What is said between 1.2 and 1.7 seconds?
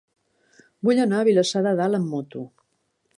Vilassar